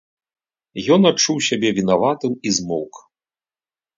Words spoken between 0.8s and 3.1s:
Ён адчуў сябе вінаватым і змоўк.